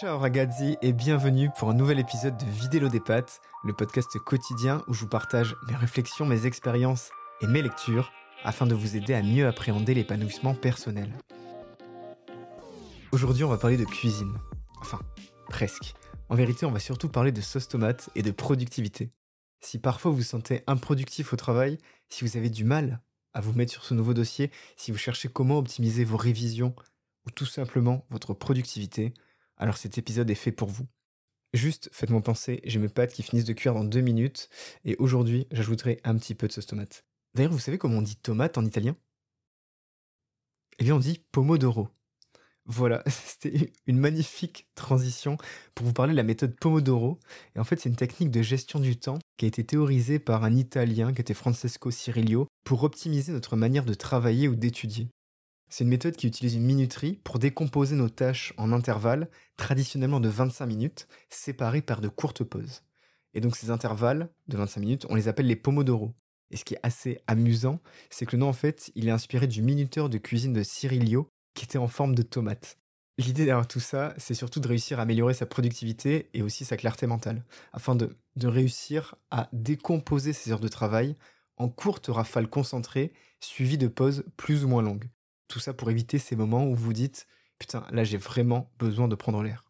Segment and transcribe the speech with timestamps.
[0.00, 4.82] Ciao ragazzi et bienvenue pour un nouvel épisode de Vidélo des pattes, le podcast quotidien
[4.88, 7.10] où je vous partage mes réflexions, mes expériences
[7.42, 8.10] et mes lectures
[8.42, 11.12] afin de vous aider à mieux appréhender l'épanouissement personnel.
[13.12, 14.38] Aujourd'hui, on va parler de cuisine.
[14.80, 15.00] Enfin,
[15.50, 15.92] presque.
[16.30, 19.10] En vérité, on va surtout parler de sauce tomate et de productivité.
[19.60, 21.76] Si parfois vous vous sentez improductif au travail,
[22.08, 23.02] si vous avez du mal
[23.34, 26.74] à vous mettre sur ce nouveau dossier, si vous cherchez comment optimiser vos révisions
[27.26, 29.12] ou tout simplement votre productivité,
[29.60, 30.86] alors cet épisode est fait pour vous.
[31.52, 34.48] Juste, faites-moi penser, j'ai mes pâtes qui finissent de cuire dans deux minutes,
[34.84, 37.04] et aujourd'hui, j'ajouterai un petit peu de sauce tomate.
[37.34, 38.96] D'ailleurs, vous savez comment on dit tomate en italien?
[40.78, 41.88] Eh bien, on dit pomodoro.
[42.66, 45.36] Voilà, c'était une magnifique transition
[45.74, 47.18] pour vous parler de la méthode Pomodoro.
[47.56, 50.44] Et en fait, c'est une technique de gestion du temps qui a été théorisée par
[50.44, 55.08] un Italien qui était Francesco Cirillo pour optimiser notre manière de travailler ou d'étudier.
[55.70, 60.28] C'est une méthode qui utilise une minuterie pour décomposer nos tâches en intervalles, traditionnellement de
[60.28, 62.82] 25 minutes, séparés par de courtes pauses.
[63.34, 66.12] Et donc ces intervalles de 25 minutes, on les appelle les pomodoro.
[66.50, 67.78] Et ce qui est assez amusant,
[68.10, 71.28] c'est que le nom en fait, il est inspiré du minuteur de cuisine de Cirilio,
[71.54, 72.76] qui était en forme de tomate.
[73.18, 76.76] L'idée derrière tout ça, c'est surtout de réussir à améliorer sa productivité et aussi sa
[76.76, 81.14] clarté mentale, afin de, de réussir à décomposer ses heures de travail
[81.58, 85.08] en courtes rafales concentrées, suivies de pauses plus ou moins longues.
[85.50, 87.26] Tout ça pour éviter ces moments où vous dites
[87.58, 89.64] Putain, là j'ai vraiment besoin de prendre l'air.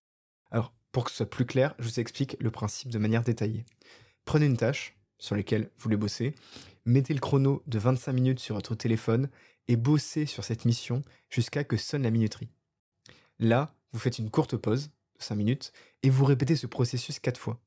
[0.50, 3.64] Alors, pour que ce soit plus clair, je vous explique le principe de manière détaillée.
[4.26, 6.34] Prenez une tâche sur laquelle vous voulez bosser,
[6.84, 9.30] mettez le chrono de 25 minutes sur votre téléphone
[9.68, 12.50] et bossez sur cette mission jusqu'à que sonne la minuterie.
[13.38, 17.40] Là, vous faites une courte pause de 5 minutes et vous répétez ce processus 4
[17.40, 17.58] fois.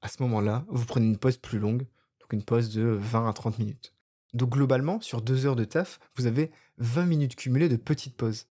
[0.00, 1.86] À ce moment-là, vous prenez une pause plus longue,
[2.20, 3.94] donc une pause de 20 à 30 minutes.
[4.32, 8.46] Donc globalement, sur deux heures de taf, vous avez 20 minutes cumulées de petites pauses.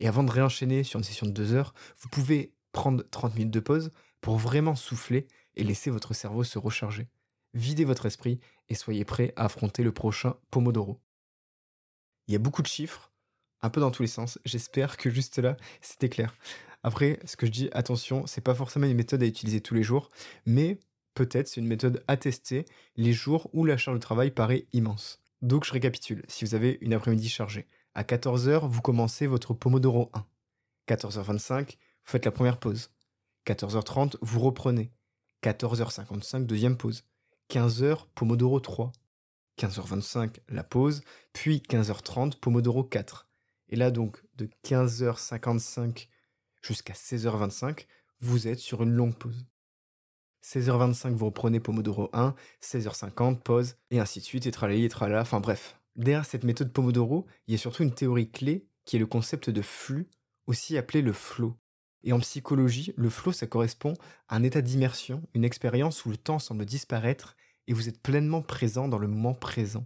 [0.00, 3.52] Et avant de réenchaîner sur une session de deux heures, vous pouvez prendre 30 minutes
[3.52, 3.90] de pause
[4.20, 7.08] pour vraiment souffler et laisser votre cerveau se recharger.
[7.54, 11.00] Videz votre esprit et soyez prêt à affronter le prochain Pomodoro.
[12.26, 13.10] Il y a beaucoup de chiffres,
[13.62, 14.38] un peu dans tous les sens.
[14.44, 16.34] J'espère que juste là, c'était clair.
[16.82, 19.82] Après, ce que je dis, attention, c'est pas forcément une méthode à utiliser tous les
[19.82, 20.10] jours,
[20.46, 20.78] mais
[21.18, 22.64] peut-être c'est une méthode à tester
[22.94, 25.20] les jours où la charge de travail paraît immense.
[25.42, 30.12] Donc je récapitule, si vous avez une après-midi chargée, à 14h, vous commencez votre Pomodoro
[30.14, 30.24] 1.
[30.86, 31.74] 14h25, vous
[32.04, 32.90] faites la première pause.
[33.46, 34.92] 14h30, vous reprenez.
[35.42, 37.02] 14h55, deuxième pause.
[37.50, 38.92] 15h, Pomodoro 3.
[39.58, 41.02] 15h25, la pause,
[41.32, 43.28] puis 15h30, Pomodoro 4.
[43.70, 46.06] Et là donc, de 15h55
[46.62, 47.86] jusqu'à 16h25,
[48.20, 49.46] vous êtes sur une longue pause.
[50.44, 55.20] 16h25, vous reprenez Pomodoro 1, 16h50, pause, et ainsi de suite, et tralala, et tralala,
[55.22, 55.78] enfin bref.
[55.96, 59.50] Derrière cette méthode Pomodoro, il y a surtout une théorie clé qui est le concept
[59.50, 60.08] de flux,
[60.46, 61.56] aussi appelé le flow.
[62.04, 63.94] Et en psychologie, le flow, ça correspond
[64.28, 68.40] à un état d'immersion, une expérience où le temps semble disparaître et vous êtes pleinement
[68.40, 69.84] présent dans le moment présent.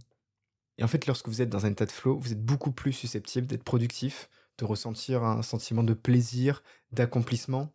[0.77, 2.93] Et en fait, lorsque vous êtes dans un état de flow, vous êtes beaucoup plus
[2.93, 7.73] susceptible d'être productif, de ressentir un sentiment de plaisir, d'accomplissement.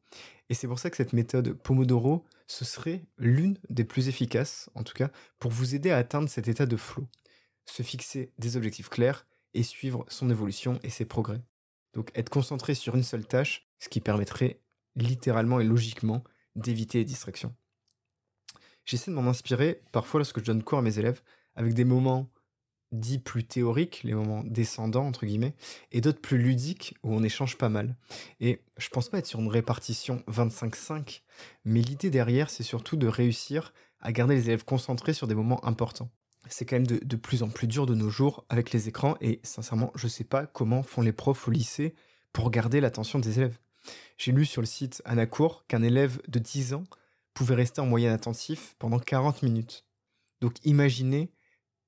[0.49, 4.83] Et c'est pour ça que cette méthode Pomodoro, ce serait l'une des plus efficaces, en
[4.83, 7.07] tout cas, pour vous aider à atteindre cet état de flow.
[7.67, 11.43] Se fixer des objectifs clairs et suivre son évolution et ses progrès.
[11.95, 14.61] Donc être concentré sur une seule tâche, ce qui permettrait
[14.97, 16.25] littéralement et logiquement
[16.57, 17.55] d'éviter les distractions.
[18.85, 21.21] J'essaie de m'en inspirer parfois lorsque je donne cours à mes élèves
[21.57, 22.31] avec des moments
[22.93, 25.55] dits plus théoriques, les moments descendants entre guillemets,
[25.93, 27.97] et d'autres plus ludiques où on échange pas mal.
[28.41, 31.23] Et je pense pas être sur une répartition 25-5,
[31.65, 35.65] mais l'idée derrière c'est surtout de réussir à garder les élèves concentrés sur des moments
[35.65, 36.11] importants.
[36.49, 39.41] C'est quand même de, plus en plus dur de nos jours avec les écrans et
[39.43, 41.95] sincèrement je sais pas comment font les profs au lycée
[42.33, 43.59] pour garder l'attention des élèves.
[44.17, 46.85] J'ai lu sur le site Anacourt qu'un élève de 10 ans
[47.35, 49.85] pouvait rester en moyenne attentif pendant 40 minutes.
[50.41, 51.31] Donc imaginez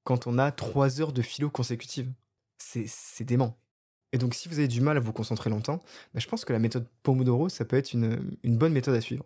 [0.05, 2.13] quand on a trois heures de philo consécutives.
[2.59, 3.57] C'est dément.
[4.13, 5.81] Et donc, si vous avez du mal à vous concentrer longtemps,
[6.15, 9.01] bah, je pense que la méthode Pomodoro, ça peut être une, une, bonne méthode à
[9.01, 9.25] suivre.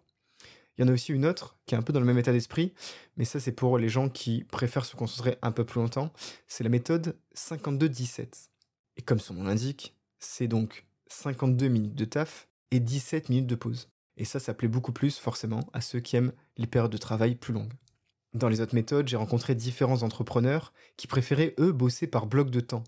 [0.76, 2.32] Il y en a aussi une autre qui est un peu dans le même état
[2.32, 2.74] d'esprit,
[3.16, 6.12] mais ça, c'est pour les gens qui préfèrent se concentrer un peu plus longtemps.
[6.46, 8.48] C'est la méthode 52-17.
[8.96, 13.54] Et comme son nom l'indique, c'est donc 52 minutes de taf et 17 minutes de
[13.54, 13.88] pause.
[14.16, 17.34] Et ça, ça plaît beaucoup plus, forcément, à ceux qui aiment les périodes de travail
[17.34, 17.72] plus longues.
[18.34, 22.58] Dans les autres méthodes, j'ai rencontré différents entrepreneurs qui préféraient, eux, bosser par bloc de
[22.58, 22.82] temps.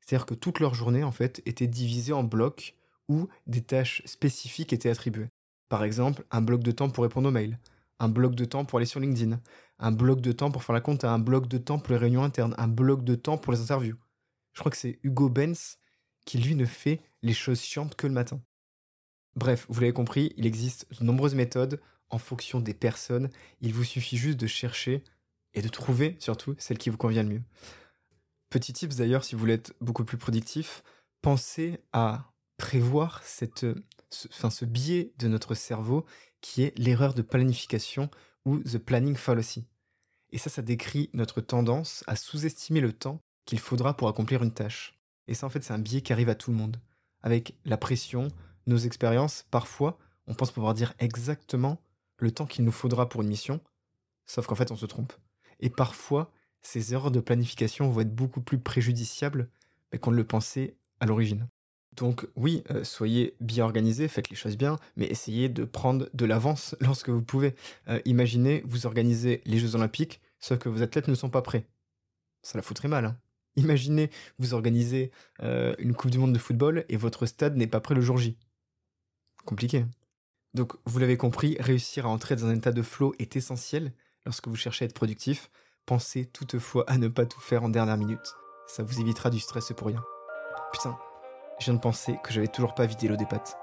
[0.00, 2.76] C'est-à-dire que toute leur journée, en fait, était divisée en blocs
[3.08, 5.28] où des tâches spécifiques étaient attribuées.
[5.68, 7.58] Par exemple, un bloc de temps pour répondre aux mails,
[7.98, 9.40] un bloc de temps pour aller sur LinkedIn,
[9.80, 12.22] un bloc de temps pour faire la compte, un bloc de temps pour les réunions
[12.22, 13.96] internes, un bloc de temps pour les interviews.
[14.52, 15.78] Je crois que c'est Hugo Benz
[16.24, 18.40] qui, lui, ne fait les choses chiantes que le matin.
[19.34, 21.80] Bref, vous l'avez compris, il existe de nombreuses méthodes
[22.12, 23.30] en fonction des personnes.
[23.60, 25.02] Il vous suffit juste de chercher
[25.54, 27.42] et de trouver surtout celle qui vous convient le mieux.
[28.50, 30.84] Petit tips d'ailleurs, si vous voulez être beaucoup plus productif,
[31.22, 33.66] pensez à prévoir cette,
[34.10, 36.04] ce, enfin, ce biais de notre cerveau
[36.40, 38.10] qui est l'erreur de planification
[38.44, 39.64] ou the planning fallacy.
[40.30, 44.52] Et ça, ça décrit notre tendance à sous-estimer le temps qu'il faudra pour accomplir une
[44.52, 44.98] tâche.
[45.28, 46.78] Et ça, en fait, c'est un biais qui arrive à tout le monde.
[47.22, 48.28] Avec la pression,
[48.66, 51.80] nos expériences, parfois, on pense pouvoir dire exactement
[52.22, 53.60] le temps qu'il nous faudra pour une mission,
[54.26, 55.12] sauf qu'en fait, on se trompe.
[55.60, 56.32] Et parfois,
[56.62, 59.48] ces erreurs de planification vont être beaucoup plus préjudiciables
[60.00, 61.48] qu'on ne le pensait à l'origine.
[61.96, 66.24] Donc oui, euh, soyez bien organisé, faites les choses bien, mais essayez de prendre de
[66.24, 67.54] l'avance lorsque vous pouvez.
[67.88, 71.66] Euh, imaginez, vous organisez les Jeux Olympiques, sauf que vos athlètes ne sont pas prêts.
[72.42, 73.04] Ça la foutrait mal.
[73.04, 73.18] Hein.
[73.56, 75.10] Imaginez, vous organisez
[75.42, 78.16] euh, une Coupe du Monde de football et votre stade n'est pas prêt le jour
[78.16, 78.38] J.
[79.44, 79.84] Compliqué.
[80.54, 83.92] Donc vous l'avez compris, réussir à entrer dans un état de flow est essentiel
[84.26, 85.50] lorsque vous cherchez à être productif.
[85.86, 88.34] Pensez toutefois à ne pas tout faire en dernière minute.
[88.66, 90.02] Ça vous évitera du stress pour rien.
[90.72, 90.96] Putain,
[91.58, 93.56] je viens de penser que j'avais toujours pas vidé l'eau des pâtes.